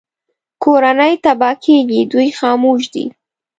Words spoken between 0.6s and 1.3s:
کورنۍ